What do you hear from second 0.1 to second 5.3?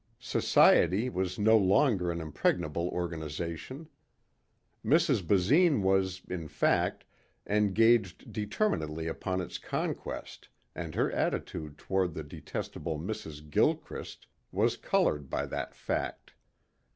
Society was no longer an impregnable Organization. Mrs.